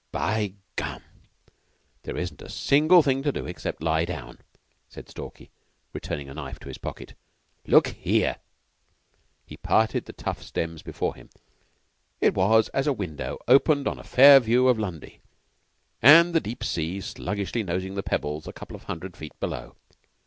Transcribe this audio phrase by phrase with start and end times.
[0.11, 1.03] "By gum!
[2.01, 4.39] There isn't a single thing to do except lie down,"
[4.89, 5.51] said Stalky,
[5.93, 7.13] returning a knife to his pocket.
[7.67, 8.37] "Look here!"
[9.45, 11.29] He parted the tough stems before him,
[12.19, 15.21] and it was as a window opened on a far view of Lundy,
[16.01, 19.75] and the deep sea sluggishly nosing the pebbles a couple of hundred feet below.